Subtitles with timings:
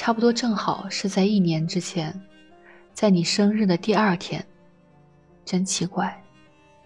[0.00, 2.18] 差不多正好是在一年之前，
[2.94, 4.42] 在你生日的第二天。
[5.44, 6.24] 真奇怪，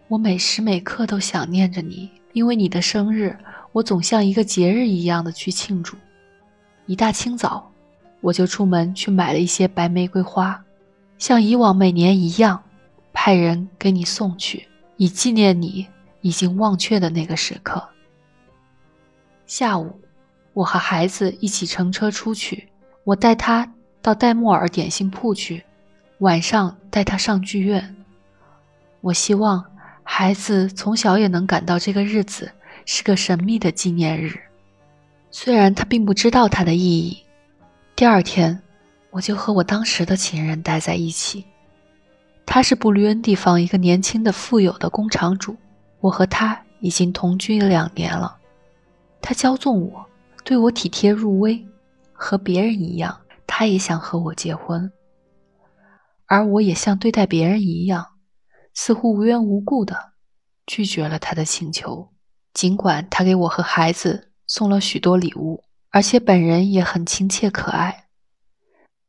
[0.09, 3.39] 我每时每刻都想念着你，因为你的生日，
[3.71, 5.97] 我总像一个节日一样的去庆祝。
[6.87, 7.71] 一大清早，
[8.21, 10.65] 我就出门去买了一些白玫瑰花，
[11.17, 12.61] 像以往每年一样，
[13.13, 15.87] 派人给你送去，以纪念你
[16.21, 17.81] 已经忘却的那个时刻。
[19.47, 20.01] 下午，
[20.53, 22.69] 我和孩子一起乘车出去，
[23.05, 25.63] 我带他到戴莫尔点心铺去，
[26.19, 27.95] 晚上带他上剧院。
[29.03, 29.63] 我希望
[30.03, 32.51] 孩子从小也能感到这个日子
[32.87, 34.41] 是个神秘的纪念日，
[35.31, 37.19] 虽然他并不知道它的意义。
[37.95, 38.63] 第二天，
[39.11, 41.45] 我就和我当时的情人待在一起。
[42.47, 45.57] 他是布吕恩地方一个年轻的富有的工厂主，
[46.01, 48.37] 我和他已经同居两年了。
[49.21, 50.07] 他骄纵我，
[50.43, 51.67] 对我体贴入微，
[52.25, 54.91] 和别人一样，他也想和我结婚，
[56.25, 58.15] 而我也像对待别人一样。
[58.73, 60.15] 似乎无缘无故的
[60.65, 62.15] 拒绝了他的请求，
[62.55, 68.07] 尽管他给我和孩子送了许多礼物，而且本人也很亲切可爱。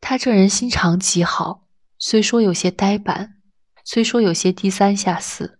[0.01, 3.37] 他这人心肠极好，虽说有些呆板，
[3.85, 5.59] 虽说有些低三下四。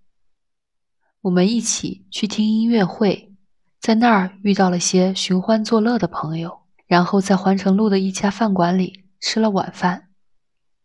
[1.22, 3.34] 我们一起去听音乐会，
[3.80, 10.10] 在那儿遇到了些寻欢作乐的朋友，然后在环城路的一家饭馆里吃了晚饭。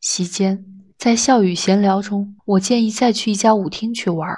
[0.00, 0.66] 席间。
[1.00, 4.28] 在笑语闲聊中，我建议再去一家舞厅去玩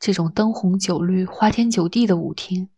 [0.00, 2.70] 这种灯红酒绿、花天酒地的舞厅，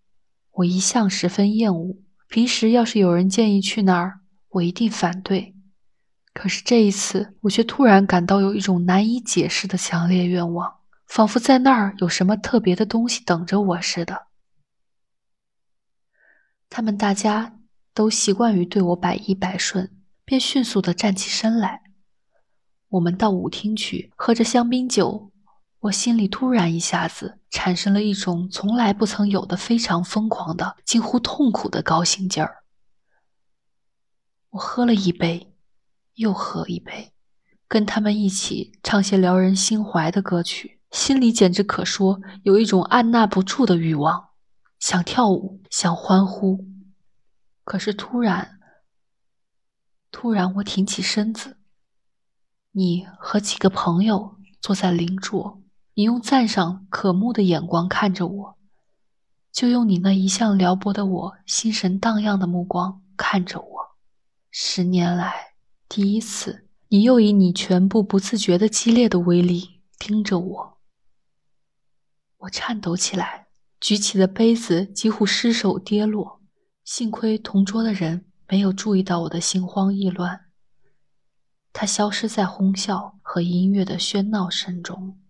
[0.50, 1.97] 我一向十分厌恶。
[2.27, 5.55] 平时要是有人建议去那儿，我一定反对。
[6.34, 14.27] 可是这一次，我却突然感到有一种难以解释的强烈愿望，仿佛在那儿有什么特别的东西等着我似的。
[16.69, 17.59] 他们大家
[17.92, 19.91] 都习惯于对我百依百顺，
[20.24, 21.82] 便迅速地站起身来。
[22.91, 25.31] 我们到舞厅去，喝着香槟酒，
[25.81, 32.65] 我心里突然一下子产生了一种从来不曾有的非常疯狂的、近乎痛苦的高兴劲儿。
[34.50, 35.54] 我喝了一杯，
[36.15, 37.12] 又喝一杯，
[37.69, 44.31] 跟他们一起唱些撩人心怀的歌曲，心里简直可说有一种按捺不住的欲望，
[44.81, 46.66] 想跳舞，想欢呼。
[47.70, 48.58] 可是突然，
[50.10, 51.58] 突然我挺起身子。
[52.72, 55.62] 你和几个朋友坐在邻桌，
[55.94, 58.59] 你用赞赏、渴慕的眼光看着我，
[59.53, 63.97] 就用你那一向撩拨的我心神荡漾的目光看着我。
[64.50, 65.54] 十年来
[65.88, 70.78] 第一次，你又以你全部不自觉的激烈的威力盯着我。
[72.38, 73.47] 我颤抖起来，
[73.78, 76.40] 举起的杯子几乎失手跌落。
[76.84, 80.46] 幸亏同桌的人没有注意到我的心慌意乱。
[81.72, 85.20] 他消失在哄笑和音乐的喧闹声中。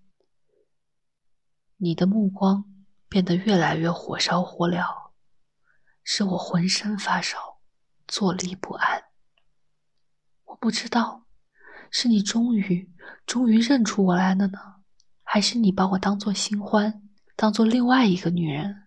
[1.76, 2.64] 你的目光
[3.08, 5.10] 变得越来越火烧火燎，
[6.02, 7.60] 使我浑身发烧，
[8.08, 9.04] 坐立不安。
[10.44, 11.26] 我不知道，
[11.90, 12.90] 是你终于、
[13.26, 14.58] 终于认出我来了呢，
[15.22, 17.02] 还是你把我当作新欢，
[17.36, 18.82] 当做另外一个女人，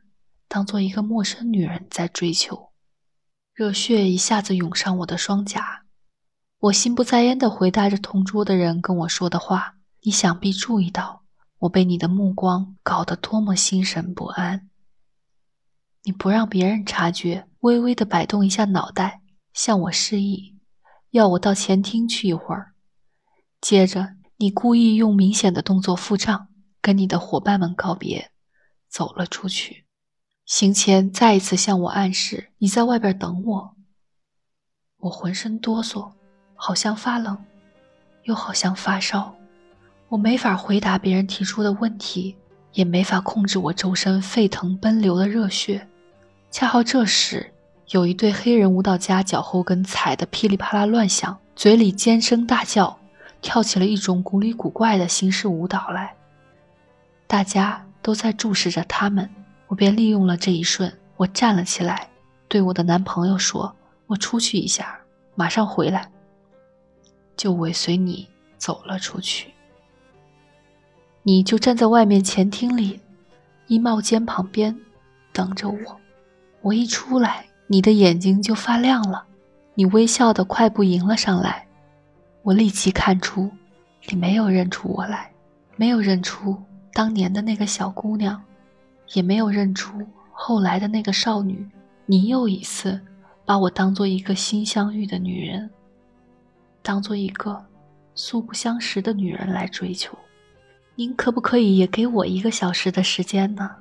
[0.53, 2.69] 当做一个陌生女人在追求？
[3.56, 5.86] 热血一下子涌上我的双颊。
[6.59, 9.78] 我心不在焉地回答着同桌的人跟我说的话。
[10.03, 11.24] 你想必注意到，
[11.58, 14.69] 我被你的目光搞得多么心神不安。
[16.03, 20.59] 你不让别人察觉，微微地摆动一下脑袋，向我示意，
[21.09, 22.75] 要我到前厅去一会儿。
[23.59, 26.50] 接着，你故意用明显的动作付账，
[26.80, 28.30] 跟你的伙伴们告别，
[28.88, 29.88] 走了出去。
[30.46, 33.76] 行前再一次向我暗示你在外边等我。
[35.00, 36.12] 我浑身哆嗦。
[36.56, 37.38] 好像发冷，
[38.24, 39.36] 又好像发烧，
[40.08, 42.38] 我没法回答别人提出的问题，
[42.72, 45.86] 也没法控制我周身沸腾奔流的热血。
[46.51, 47.51] 恰好这时，
[47.90, 52.98] 有一对黑人舞蹈家脚后跟踩得噼里啪啦乱响，嘴里尖声大叫，
[53.42, 56.16] 跳起了一种古里古怪的形式舞蹈来。
[57.28, 59.30] 大家都在注视着他们，
[59.74, 62.08] 我便利用了这一瞬，我站了起来，
[62.48, 63.75] 对我的男朋友说
[64.06, 65.00] ：“我出去一下，
[65.34, 66.12] 马上回来。”
[67.36, 69.52] 就尾随你走了出去，
[71.24, 73.00] 你就站在外面前厅里，
[73.66, 74.80] 衣帽间旁边
[75.31, 76.00] 等着我。
[76.62, 79.26] 我一出来，你的眼睛就发亮了，
[79.74, 81.66] 你微笑的快步迎了上来。
[82.44, 83.50] 我立即看出，
[84.08, 85.31] 你没有认出我来，
[85.78, 86.62] 没有认出
[86.94, 88.40] 当年的那个小姑娘，
[89.13, 91.68] 也没有认出后来的那个少女。
[92.06, 93.00] 你又一次
[93.45, 95.69] 把我当做一个新相遇的女人，
[96.81, 97.63] 当做一个
[98.13, 100.18] 素不相识的女人来追求。
[100.95, 103.71] 您可不可以也给我一个小时的时间呢？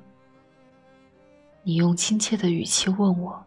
[1.63, 3.43] 你用亲切的语气问我，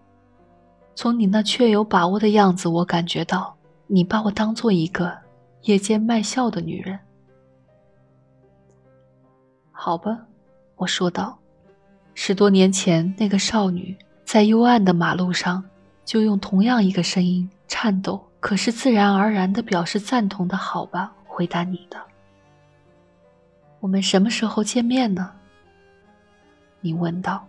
[0.95, 3.57] 从你那确有把握的样子，我感觉到
[3.87, 5.17] 你把我当做一个
[5.63, 6.99] 夜间卖笑的女人。
[9.73, 10.27] 好吧，
[10.77, 11.39] 我说道。
[12.19, 15.63] 十多年前，那个少女在幽暗的马路上，
[16.03, 20.57] 就用同样一个声音，颤抖，可是自然而然地表示赞同的。
[20.57, 22.03] 好吧，回答你的。
[23.81, 25.31] 我们什么时候见面呢？
[26.81, 27.47] 你问道。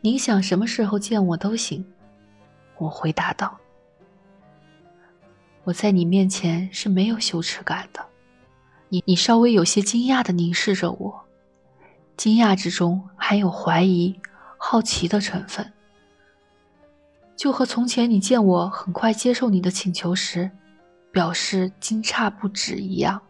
[0.00, 1.86] 您想什么时候见我都行，
[2.78, 3.56] 我回答道。
[5.62, 8.04] 我在你面前是没有羞耻感的。
[8.88, 11.24] 你你稍微有些惊讶的凝视着我，
[12.20, 14.20] 惊讶之中还有怀疑、
[14.58, 15.72] 好奇的成分，
[17.34, 20.50] 就和从前你见我很快接受你的请求时，
[21.10, 23.22] 表示惊诧不止一样。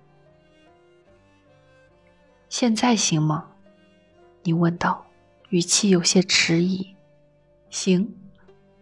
[2.49, 3.47] 现在行吗？
[4.43, 5.07] 你问道，
[5.51, 6.97] 语气有些迟疑。
[7.71, 8.13] 行，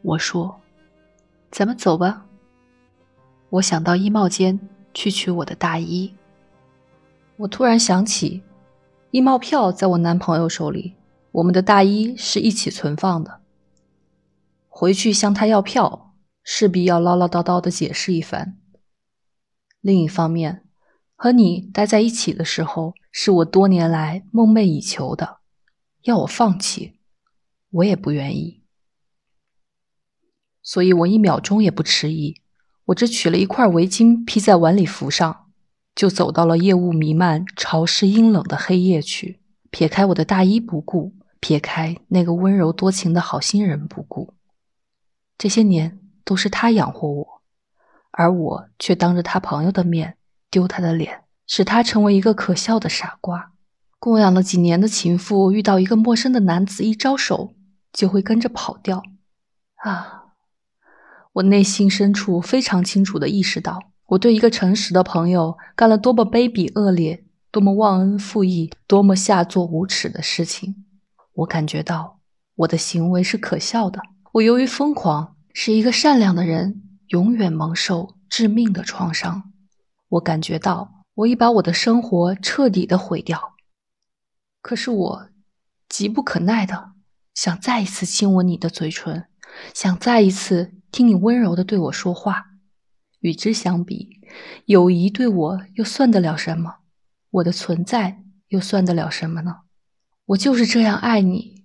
[0.00, 0.58] 我说，
[1.50, 2.24] 咱们走吧。
[3.50, 4.58] 我想到衣帽间
[4.94, 6.14] 去取我的大衣。
[7.36, 8.42] 我突然想起，
[9.10, 10.94] 衣帽票在我男朋友手里，
[11.32, 13.40] 我们的大衣是一起存放的。
[14.68, 18.58] 回去向他要票，势必要唠唠叨叨的解释一番。
[19.80, 20.64] 另一方面，
[21.16, 25.38] 和你待在一起的时候，是我多年来梦寐以求的。
[26.02, 26.98] 要我放弃，
[27.70, 28.62] 我也不愿意。
[30.62, 32.42] 所以我一秒钟也不迟疑，
[32.86, 35.47] 我只取了一块围巾披在晚礼服上。
[35.98, 39.40] 就走到了夜雾弥漫、潮湿阴冷的黑夜去，
[39.70, 44.32] 撇开我的大衣不顾，撇开那个温柔多情的好心人不顾。
[45.36, 47.42] 这些年都是他养活我，
[48.12, 50.16] 而我却当着他朋友的面
[50.48, 53.50] 丢他的脸，使他成为一个可笑的傻瓜。
[53.98, 57.54] 供养了几年的情妇，遇到一个陌生的男子，一招手
[57.92, 59.02] 就会跟着跑掉。
[59.82, 60.26] 啊！
[61.32, 63.90] 我内心深处非常清楚地意识到。
[64.08, 70.74] 我对一个诚实的朋友干了多么卑鄙恶劣、多么忘恩负义、多么下作无耻的事情！
[71.34, 72.18] 我感觉到
[72.54, 74.00] 我的行为是可笑的。
[74.32, 79.52] 我由于疯狂，使一个善良的人永远蒙受致命的创伤。
[80.08, 83.56] 我感觉到我已把我的生活彻底的毁掉。
[84.62, 85.28] 可是我
[85.86, 86.92] 急不可耐的
[87.34, 89.26] 想再一次亲吻你的嘴唇，
[89.74, 92.47] 想再一次听你温柔的对我说话。
[93.20, 94.20] 与之相比，
[94.66, 96.76] 友谊对我又算得了什么？
[97.30, 99.60] 我的存在又算得了什么呢？
[100.26, 101.64] 我就是这样爱你。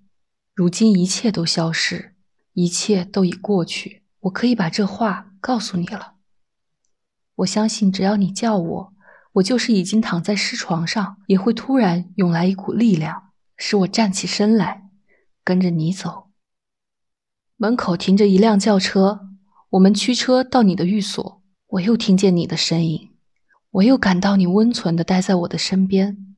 [0.53, 2.15] 如今一切都消失，
[2.53, 4.03] 一切都已过去。
[4.21, 6.13] 我可以把这话告诉你了。
[7.35, 8.93] 我相信，只要你叫我，
[9.33, 14.89] 我就是已经躺在尸床上，也会突然涌来一股力量，使我站起身来，
[15.43, 16.29] 跟着你走。
[17.57, 19.27] 门口停着一辆轿车，
[19.71, 21.42] 我们驱车到你的寓所。
[21.73, 23.09] 我又听见你的声音，
[23.71, 26.35] 我又感到你温存的待在我的身边，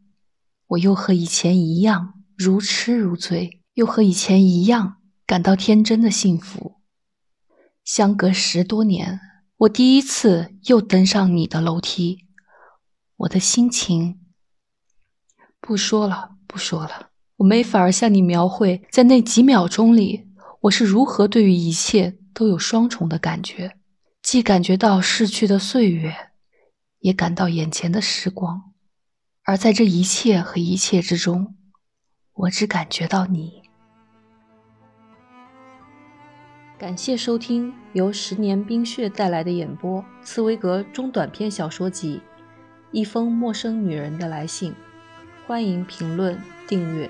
[0.68, 6.76] 我又和以前一样如痴如醉，又和以前一样感到天真的幸福。
[7.84, 9.20] 相隔十多年，
[9.58, 12.28] 我第一次又登上你的楼梯，
[13.18, 14.18] 我的心情……
[15.60, 20.30] 不说了，不说了，我没法向你描绘，在那几秒钟里，
[20.62, 23.76] 我是如何对于一切都有双重的感觉。
[24.36, 26.14] 既感觉到逝去的岁月，
[27.00, 28.74] 也感到眼前的时光，
[29.46, 31.56] 而在这一切和一切之中，
[32.34, 33.62] 我只感觉到你。
[36.78, 42.16] 感谢收听由十年冰雪带来的演播《茨威格中短篇小说集》
[42.92, 44.74] 《一封陌生女人的来信》，
[45.48, 46.38] 欢迎评论
[46.68, 47.10] 订阅。